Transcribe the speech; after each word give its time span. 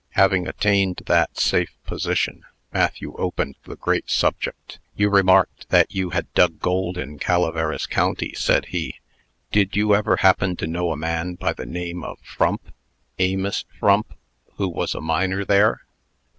Having 0.13 0.47
attained 0.47 1.03
that 1.05 1.37
safe 1.37 1.77
position, 1.85 2.43
Matthew 2.73 3.13
opened 3.17 3.57
the 3.65 3.75
great 3.75 4.09
subject. 4.09 4.79
"You 4.95 5.11
remarked 5.11 5.69
that 5.69 5.93
you 5.93 6.09
had 6.09 6.33
dug 6.33 6.59
gold 6.59 6.97
in 6.97 7.19
Calaveras 7.19 7.85
County," 7.85 8.33
said 8.33 8.65
he. 8.69 8.95
"Did 9.51 9.75
you 9.75 9.93
ever 9.93 10.15
happen 10.15 10.55
to 10.55 10.65
know 10.65 10.91
a 10.91 10.97
man 10.97 11.35
by 11.35 11.53
the 11.53 11.67
name 11.67 12.03
of 12.03 12.17
Frump 12.23 12.73
Amos 13.19 13.63
Frump 13.79 14.15
who 14.55 14.67
was 14.69 14.95
a 14.95 15.01
miner 15.01 15.45
there?" 15.45 15.81